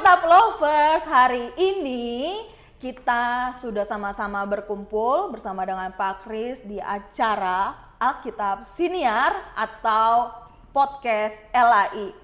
[0.00, 2.40] Alkitab Lovers, hari ini
[2.80, 10.32] kita sudah sama-sama berkumpul bersama dengan Pak Kris di acara Alkitab Siniar atau
[10.72, 12.16] podcast LAI.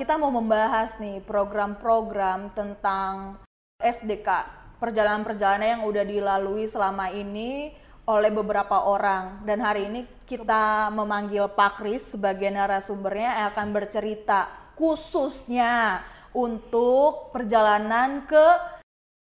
[0.00, 3.36] Kita mau membahas nih program-program tentang
[3.76, 4.32] SDK,
[4.80, 7.76] perjalanan-perjalanan yang udah dilalui selama ini
[8.08, 14.48] oleh beberapa orang dan hari ini kita memanggil Pak Kris sebagai narasumbernya yang akan bercerita
[14.72, 16.00] khususnya
[16.36, 18.46] untuk perjalanan ke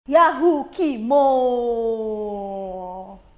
[0.07, 1.29] Yahoo Kimo.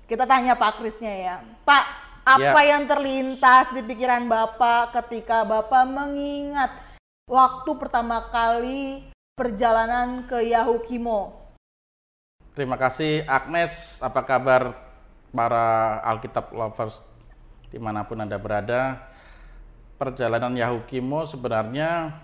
[0.08, 1.36] Kita tanya Pak Krisnya ya.
[1.64, 1.84] Pak,
[2.24, 2.77] apa Ya.
[2.77, 6.72] yang terlintas di pikiran Bapak ketika Bapak mengingat
[7.28, 9.04] waktu pertama kali
[9.36, 11.36] perjalanan ke Yahoo Kimo?
[12.56, 14.74] Terima kasih Agnes, apa kabar
[15.30, 16.98] para Alkitab lovers
[17.69, 19.08] di mana pun Anda berada.
[19.98, 22.14] Perjalanan Yahukimo sebenarnya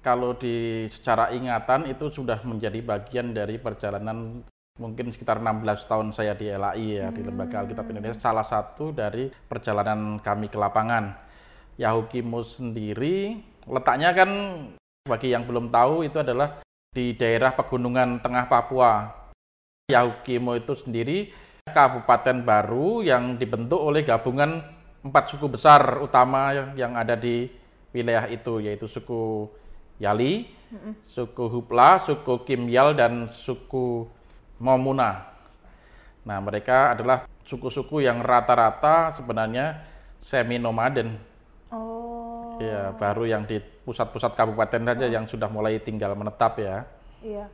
[0.00, 4.42] kalau di secara ingatan itu sudah menjadi bagian dari perjalanan
[4.78, 9.26] mungkin sekitar 16 tahun saya di LAI ya, di Lembaga Alkitab Indonesia, salah satu dari
[9.28, 11.18] perjalanan kami ke lapangan.
[11.78, 14.30] Yahukimo sendiri letaknya kan
[15.06, 16.58] bagi yang belum tahu itu adalah
[16.90, 19.14] di daerah pegunungan tengah Papua.
[19.90, 21.32] Yahukimo itu sendiri
[21.68, 24.60] kabupaten baru yang dibentuk oleh gabungan
[25.04, 27.48] empat suku besar utama yang ada di
[27.92, 29.48] wilayah itu yaitu suku
[29.98, 30.46] Yali,
[31.02, 34.06] suku Hupla, suku Kimyal dan suku
[34.58, 35.30] Momuna.
[36.26, 39.80] Nah, mereka adalah suku-suku yang rata-rata sebenarnya
[40.18, 41.16] semi nomaden.
[41.70, 42.58] Oh.
[42.58, 46.84] Ya, baru yang di pusat-pusat kabupaten saja yang sudah mulai tinggal menetap ya.
[47.22, 47.46] Iya.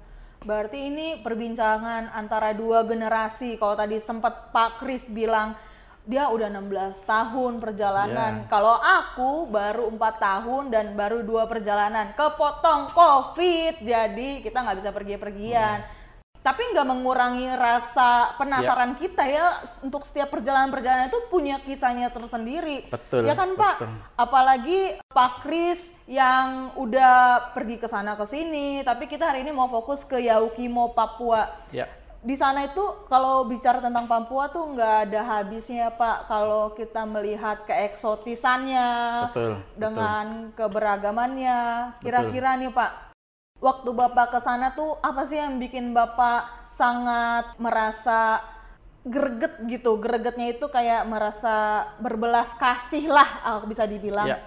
[0.44, 3.56] Berarti ini perbincangan antara dua generasi.
[3.56, 5.56] Kalau tadi sempat Pak Kris bilang
[6.04, 8.44] dia udah 16 tahun perjalanan.
[8.44, 8.48] Iya.
[8.52, 12.12] Kalau aku baru empat tahun dan baru dua perjalanan.
[12.12, 15.80] Kepotong COVID, jadi kita nggak bisa pergi-pergian.
[15.80, 16.02] Iya.
[16.44, 22.84] Tapi nggak mengurangi rasa penasaran kita ya untuk setiap perjalanan-perjalanan itu punya kisahnya tersendiri.
[22.92, 23.80] Betul, Ya kan Pak?
[23.80, 23.88] betul.
[24.12, 29.72] Apalagi Pak Kris yang udah pergi ke sana ke sini, tapi kita hari ini mau
[29.72, 31.48] fokus ke Yaukimo Papua.
[31.72, 31.88] Ya.
[32.24, 32.80] Di sana itu
[33.12, 36.24] kalau bicara tentang Papua tuh nggak ada habisnya Pak.
[36.24, 38.88] Kalau kita melihat keeksotisannya
[39.28, 41.60] Betul, dengan keberagamannya.
[42.00, 43.12] Kira-kira nih Pak,
[43.60, 48.40] waktu Bapak ke sana tuh apa sih yang bikin Bapak sangat merasa
[49.04, 50.00] greget gitu?
[50.00, 54.32] Gregetnya itu kayak merasa berbelas kasih lah, aku bisa dibilang.
[54.32, 54.40] Ya.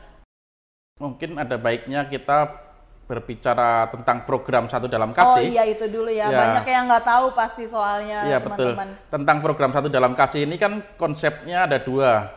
[0.98, 2.66] Mungkin ada baiknya kita
[3.08, 5.48] berbicara tentang program satu dalam Oh kasih.
[5.56, 6.28] iya itu dulu ya.
[6.28, 6.38] Ya.
[6.38, 8.76] Banyak yang nggak tahu pasti soalnya Iya betul.
[8.76, 8.90] teman-teman.
[9.08, 12.28] Tentang program satu dalam kasih ini kan konsepnya ada dua,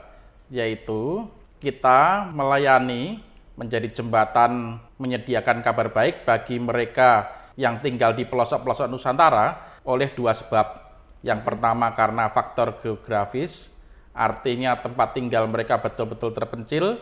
[0.46, 1.26] yaitu
[1.58, 3.18] kita melayani
[3.58, 10.88] menjadi jembatan menyediakan kabar baik bagi mereka yang tinggal di pelosok-pelosok Nusantara oleh dua sebab.
[11.20, 13.68] Yang pertama karena faktor geografis,
[14.16, 16.96] artinya tempat tinggal mereka betul-betul terpencil,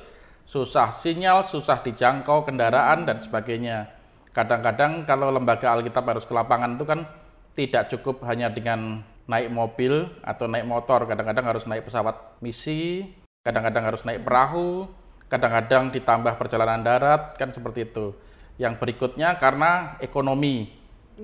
[0.49, 3.93] susah sinyal, susah dijangkau kendaraan dan sebagainya.
[4.33, 7.05] Kadang-kadang kalau lembaga Alkitab harus ke lapangan itu kan
[7.53, 13.05] tidak cukup hanya dengan naik mobil atau naik motor, kadang-kadang harus naik pesawat misi,
[13.45, 14.89] kadang-kadang harus naik perahu,
[15.29, 18.17] kadang-kadang ditambah perjalanan darat, kan seperti itu.
[18.57, 20.73] Yang berikutnya karena ekonomi.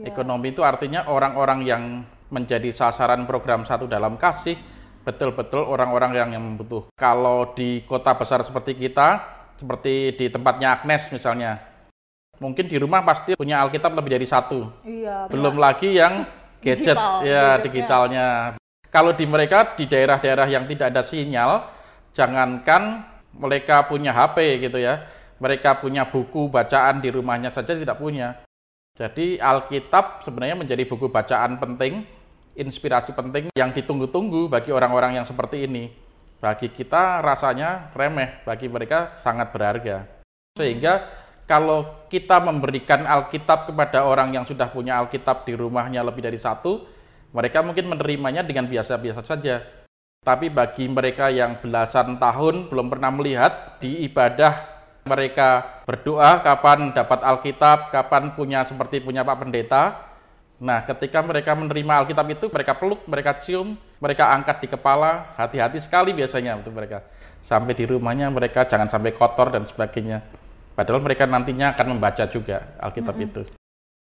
[0.05, 1.83] Ekonomi itu artinya orang-orang yang
[2.29, 4.59] menjadi sasaran program satu dalam kasih,
[5.05, 6.91] betul-betul orang-orang yang, yang membutuhkan.
[6.97, 9.21] Kalau di kota besar seperti kita,
[9.61, 11.61] seperti di tempatnya Agnes misalnya,
[12.43, 15.31] mungkin di rumah pasti punya Alkitab lebih dari satu Iya.
[15.31, 16.27] belum lagi yang
[16.65, 17.63] gadget Digital, ya gadgetnya.
[17.63, 18.27] digitalnya.
[18.91, 21.51] Kalau di mereka di daerah-daerah yang tidak ada sinyal,
[22.15, 23.03] jangankan
[23.35, 25.03] mereka punya HP gitu ya,
[25.43, 28.39] mereka punya buku bacaan di rumahnya saja tidak punya.
[28.95, 32.07] Jadi Alkitab sebenarnya menjadi buku bacaan penting,
[32.55, 35.91] inspirasi penting yang ditunggu-tunggu bagi orang-orang yang seperti ini.
[36.39, 40.05] Bagi kita rasanya remeh, bagi mereka sangat berharga.
[40.55, 41.09] Sehingga
[41.45, 46.85] kalau kita memberikan Alkitab kepada orang yang sudah punya Alkitab di rumahnya lebih dari satu,
[47.35, 49.65] mereka mungkin menerimanya dengan biasa-biasa saja.
[50.25, 54.75] Tapi bagi mereka yang belasan tahun belum pernah melihat di ibadah
[55.05, 60.14] mereka berdoa kapan dapat Alkitab, kapan punya seperti punya Pak Pendeta.
[60.63, 65.83] Nah, ketika mereka menerima Alkitab itu, mereka peluk, mereka cium, mereka angkat di kepala, hati-hati
[65.83, 67.03] sekali biasanya untuk mereka.
[67.43, 70.23] Sampai di rumahnya mereka jangan sampai kotor dan sebagainya.
[70.75, 73.43] Padahal mereka nantinya akan membaca juga Alkitab itu.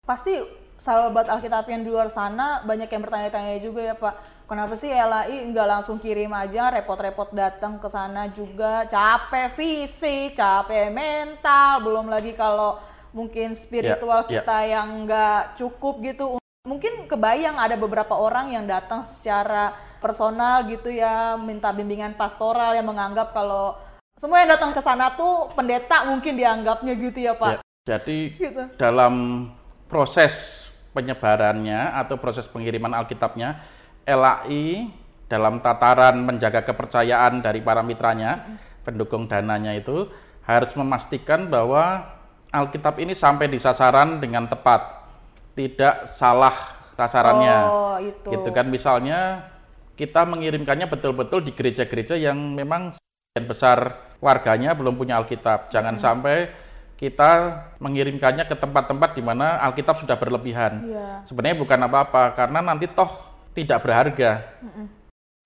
[0.05, 0.33] Pasti
[0.81, 4.15] sahabat Alkitab yang di luar sana banyak yang bertanya-tanya juga ya Pak.
[4.49, 10.91] Kenapa sih LAI nggak langsung kirim aja repot-repot datang ke sana juga capek fisik, capek
[10.91, 12.75] mental, belum lagi kalau
[13.11, 14.31] mungkin spiritual Ya, ya.
[14.41, 16.23] kita yang nggak cukup gitu.
[16.61, 22.85] Mungkin kebayang ada beberapa orang yang datang secara personal gitu ya, minta bimbingan pastoral yang
[22.85, 23.77] menganggap kalau
[24.13, 27.49] semua yang datang ke sana tuh pendeta mungkin dianggapnya gitu ya Pak.
[27.49, 27.59] Ya,
[27.97, 28.63] jadi Gitu.
[28.77, 29.47] dalam
[29.89, 33.63] proses penyebarannya atau proses pengiriman Alkitabnya,
[34.05, 34.91] LAI
[35.25, 40.11] dalam tataran menjaga kepercayaan dari para mitranya, pendukung dananya itu
[40.43, 42.03] harus memastikan bahwa
[42.51, 45.07] Alkitab ini sampai di sasaran dengan tepat,
[45.55, 46.53] tidak salah
[46.99, 47.57] sasarannya.
[47.63, 48.27] Oh, itu.
[48.27, 49.47] Gitu kan misalnya
[49.95, 53.77] kita mengirimkannya betul-betul di gereja-gereja yang memang sebagian besar
[54.19, 55.71] warganya belum punya Alkitab.
[55.71, 56.51] Jangan sampai
[56.99, 60.85] kita mengirimkannya ke tempat-tempat di mana Alkitab sudah berlebihan.
[60.85, 61.25] Iya.
[61.25, 63.09] Sebenarnya bukan apa-apa karena nanti toh
[63.55, 64.59] tidak berharga.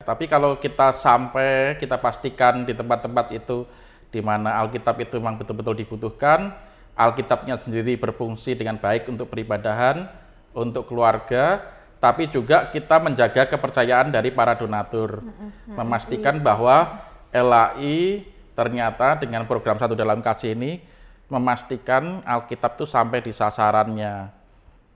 [0.05, 3.65] Tapi kalau kita sampai kita pastikan di tempat-tempat itu
[4.11, 6.53] di mana Alkitab itu memang betul-betul dibutuhkan,
[6.95, 10.07] Alkitabnya sendiri berfungsi dengan baik untuk peribadahan,
[10.55, 11.59] untuk keluarga,
[11.99, 15.19] tapi juga kita menjaga kepercayaan dari para donatur,
[15.67, 17.03] memastikan bahwa
[17.35, 18.23] LAI
[18.55, 20.79] ternyata dengan program satu dalam kasih ini
[21.27, 24.31] memastikan Alkitab itu sampai di sasarannya.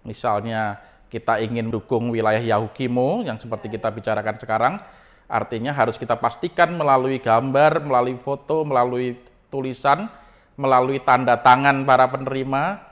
[0.08, 0.80] Misalnya
[1.12, 4.74] kita ingin dukung wilayah Yahukimo yang seperti kita bicarakan sekarang,
[5.26, 9.18] artinya harus kita pastikan melalui gambar, melalui foto, melalui
[9.50, 10.08] tulisan,
[10.60, 12.84] melalui tanda tangan para penerima,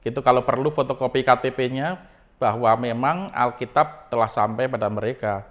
[0.00, 2.00] gitu kalau perlu fotokopi KTP-nya
[2.40, 5.44] bahwa memang Alkitab telah sampai pada mereka.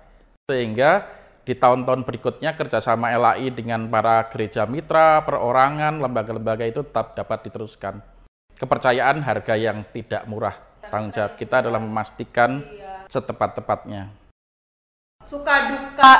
[0.49, 1.05] Sehingga
[1.45, 8.01] di tahun-tahun berikutnya kerjasama LAI dengan para gereja mitra, perorangan, lembaga-lembaga itu tetap dapat diteruskan.
[8.57, 10.57] Kepercayaan harga yang tidak murah.
[10.89, 12.65] Tanggung jawab kita adalah memastikan
[13.13, 14.09] setepat-tepatnya.
[15.21, 16.13] Suka duka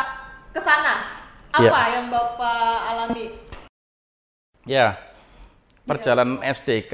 [0.54, 1.26] ke sana.
[1.50, 1.94] Apa Iya.
[1.98, 3.26] yang Bapak alami?
[4.70, 5.09] Ya,
[5.90, 6.94] perjalanan SDK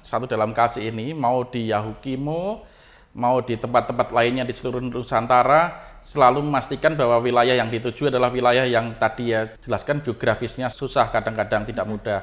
[0.00, 2.64] satu dalam kasih ini mau di Yahukimo,
[3.12, 8.64] mau di tempat-tempat lainnya di seluruh Nusantara selalu memastikan bahwa wilayah yang dituju adalah wilayah
[8.64, 12.20] yang tadi ya jelaskan geografisnya susah kadang-kadang tidak mudah.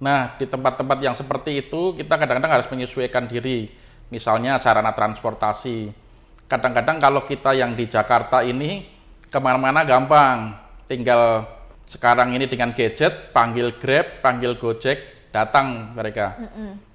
[0.00, 3.68] Nah, di tempat-tempat yang seperti itu kita kadang-kadang harus menyesuaikan diri.
[4.08, 5.92] Misalnya sarana transportasi.
[6.46, 8.88] Kadang-kadang kalau kita yang di Jakarta ini
[9.28, 10.54] ke mana-mana gampang.
[10.86, 11.42] Tinggal
[11.90, 16.32] sekarang ini dengan gadget, panggil Grab, panggil Gojek, datang mereka.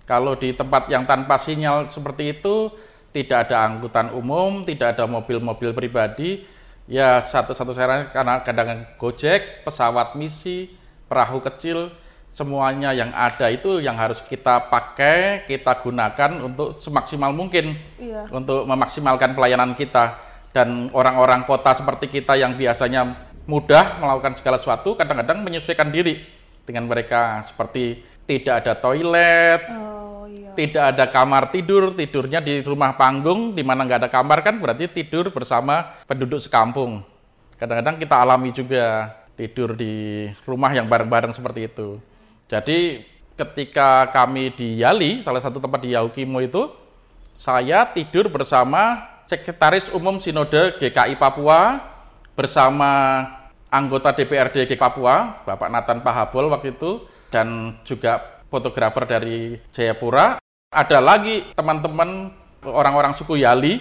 [0.09, 2.73] Kalau di tempat yang tanpa sinyal seperti itu,
[3.13, 6.43] tidak ada angkutan umum, tidak ada mobil-mobil pribadi,
[6.89, 10.73] ya satu-satu sarana karena kadang Gojek, pesawat misi,
[11.05, 11.91] perahu kecil,
[12.31, 18.31] semuanya yang ada itu yang harus kita pakai, kita gunakan untuk semaksimal mungkin Iya.
[18.31, 20.15] untuk memaksimalkan pelayanan kita
[20.55, 26.23] dan orang-orang kota seperti kita yang biasanya mudah melakukan segala sesuatu kadang-kadang menyesuaikan diri
[26.63, 27.99] dengan mereka seperti
[28.31, 30.55] tidak ada toilet, Oh iya.
[30.55, 34.87] tidak ada kamar tidur, tidurnya di rumah panggung, di mana nggak ada kamar kan berarti
[34.87, 37.03] tidur bersama penduduk sekampung.
[37.59, 41.99] Kadang-kadang kita alami juga tidur di rumah yang bareng-bareng seperti itu.
[42.47, 43.03] Jadi
[43.35, 46.71] ketika kami di Yali, salah satu tempat di Yahukimo itu,
[47.35, 51.79] saya tidur bersama Sekretaris Umum Sinode GKI Papua
[52.35, 53.23] bersama
[53.71, 60.37] anggota DPRD GKI Papua, Bapak Nathan Pahabol waktu itu, dan juga fotografer dari Jayapura.
[60.71, 62.31] Ada lagi teman-teman
[62.67, 63.79] orang-orang suku Yali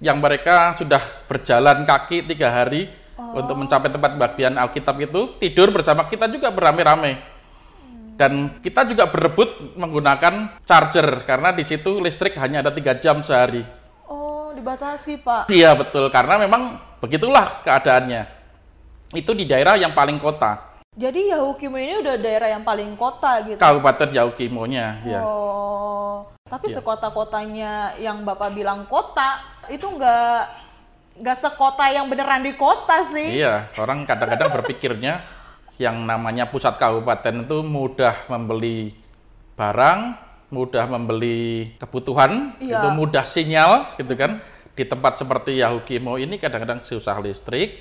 [0.00, 2.88] yang mereka sudah berjalan kaki tiga hari
[3.34, 7.18] untuk mencapai tempat bagian Alkitab itu tidur bersama kita juga beramai-ramai.
[8.12, 13.64] Dan kita juga berebut menggunakan charger karena di situ listrik hanya ada tiga jam sehari.
[14.06, 15.48] Oh, dibatasi, Pak.
[15.48, 18.28] Iya betul karena memang begitulah keadaannya.
[19.16, 23.56] Itu di daerah yang paling kota, Jadi Yahukimo ini udah daerah yang paling kota gitu.
[23.56, 25.00] Kabupaten Yahukimo-nya.
[25.08, 25.24] Ya.
[25.24, 26.84] Oh, tapi Iya.
[26.84, 29.40] sekota-kotanya yang Bapak bilang kota,
[29.72, 30.60] itu nggak
[31.24, 33.40] nggak sekota yang beneran di kota sih.
[33.40, 35.24] Iya, orang kadang-kadang berpikirnya
[35.80, 38.92] yang namanya pusat kabupaten itu mudah membeli
[39.56, 40.00] barang,
[40.52, 42.84] mudah membeli kebutuhan, Iya.
[42.84, 44.44] itu mudah sinyal gitu kan.
[44.76, 47.80] Di tempat seperti Yahukimo ini kadang-kadang susah listrik,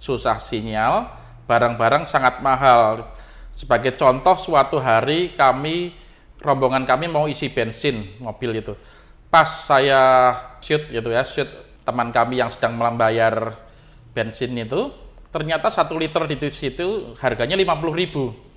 [0.00, 3.08] susah sinyal, barang-barang sangat mahal.
[3.56, 5.96] Sebagai contoh suatu hari kami
[6.44, 8.76] rombongan kami mau isi bensin mobil itu.
[9.32, 10.30] Pas saya
[10.62, 11.48] shoot gitu ya, shoot
[11.82, 13.56] teman kami yang sedang membayar
[14.12, 14.92] bensin itu,
[15.32, 18.48] ternyata satu liter di situ harganya 50.000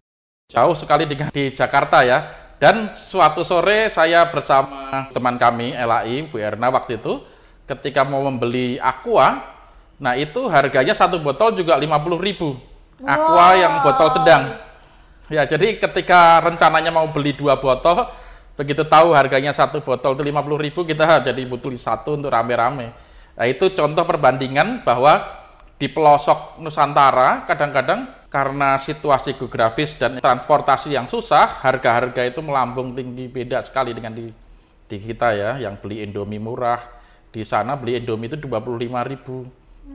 [0.51, 2.19] Jauh sekali dengan di Jakarta ya.
[2.59, 7.23] Dan suatu sore saya bersama teman kami LAI Bu Erna waktu itu
[7.65, 9.41] ketika mau membeli aqua,
[9.97, 12.70] nah itu harganya satu botol juga 50.000
[13.05, 14.43] Aqua yang botol sedang.
[15.31, 18.03] Ya, jadi ketika rencananya mau beli dua botol,
[18.59, 22.91] begitu tahu harganya satu botol itu 50 ribu kita jadi butuh satu untuk rame-rame.
[23.39, 25.23] Nah itu contoh perbandingan bahwa
[25.79, 33.25] di pelosok Nusantara kadang-kadang karena situasi geografis dan transportasi yang susah, harga-harga itu melambung tinggi
[33.25, 34.29] beda sekali dengan di
[34.91, 36.83] di kita ya, yang beli Indomie murah.
[37.31, 39.47] Di sana beli Indomie itu 25.000 ribu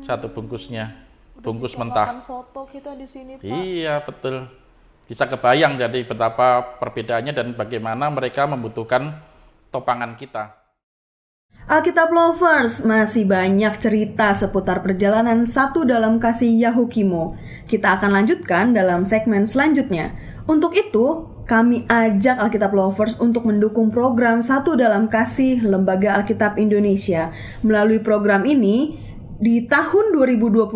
[0.02, 1.05] satu bungkusnya.
[1.40, 2.16] Bungkus mentah.
[2.18, 3.44] soto kita di sini, Pak.
[3.44, 4.66] Iya, betul
[5.06, 9.22] bisa kebayang jadi betapa perbedaannya dan bagaimana mereka membutuhkan
[9.70, 10.66] topangan kita.
[11.66, 17.34] Alkitab Lovers masih banyak cerita seputar perjalanan satu dalam kasih Yahukimo.
[17.66, 20.14] Kita akan lanjutkan dalam segmen selanjutnya.
[20.46, 27.34] Untuk itu, kami ajak Alkitab Lovers untuk mendukung program Satu Dalam Kasih Lembaga Alkitab Indonesia.
[27.66, 28.94] Melalui program ini,
[29.36, 30.72] di tahun 2021,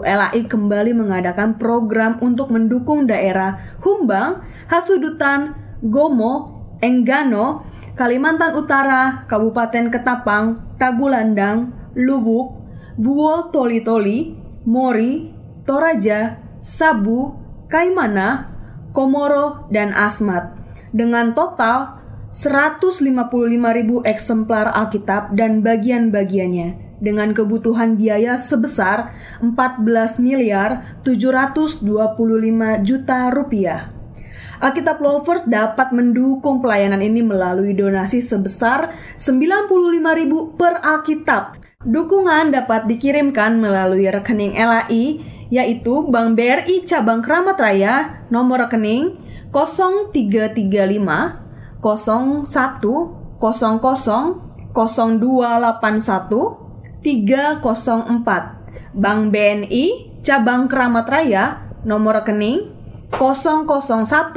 [0.00, 4.40] LAI kembali mengadakan program untuk mendukung daerah Humbang,
[4.72, 5.52] Hasudutan,
[5.84, 7.68] Gomo, Enggano,
[8.00, 12.64] Kalimantan Utara, Kabupaten Ketapang, Tagulandang, Lubuk,
[12.96, 15.28] Buol Toli-Toli, Mori,
[15.68, 17.36] Toraja, Sabu,
[17.68, 18.48] Kaimana,
[18.96, 20.56] Komoro, dan Asmat.
[20.96, 22.00] Dengan total
[22.32, 23.28] 155.000
[24.08, 31.82] eksemplar Alkitab dan bagian-bagiannya dengan kebutuhan biaya sebesar 14 miliar 725
[32.86, 33.94] juta rupiah.
[34.58, 41.62] Alkitab Lovers dapat mendukung pelayanan ini melalui donasi sebesar 95.000 per Alkitab.
[41.86, 49.14] Dukungan dapat dikirimkan melalui rekening LAI yaitu Bank BRI Cabang Keramat Raya nomor rekening
[49.54, 50.58] 0335
[51.78, 52.42] 01
[53.38, 56.67] 00 0281
[57.02, 59.84] 304 Bank BNI
[60.26, 62.74] Cabang Keramat Raya nomor rekening
[63.14, 64.34] 001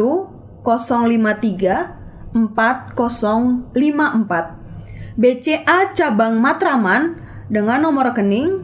[0.63, 7.19] 053 4054 BCA Cabang Matraman
[7.51, 8.63] dengan nomor rekening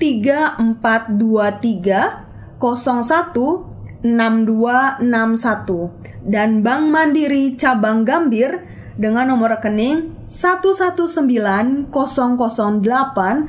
[0.00, 3.72] 3423 01
[4.02, 13.48] 6261 dan Bank Mandiri Cabang Gambir dengan nomor rekening 119 008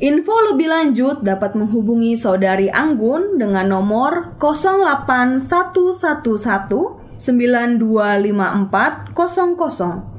[0.00, 10.10] Info lebih lanjut dapat menghubungi saudari Anggun dengan nomor 08111 925400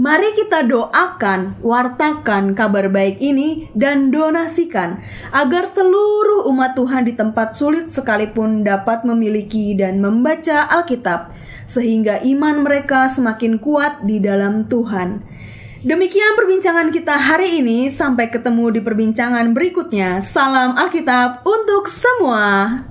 [0.00, 5.04] Mari kita doakan, wartakan kabar baik ini dan donasikan
[5.36, 11.36] agar seluruh umat Tuhan di tempat sulit sekalipun dapat memiliki dan membaca Alkitab
[11.68, 15.28] sehingga iman mereka semakin kuat di dalam Tuhan.
[15.82, 20.22] Demikian perbincangan kita hari ini, sampai ketemu di perbincangan berikutnya.
[20.22, 22.86] Salam Alkitab untuk semua.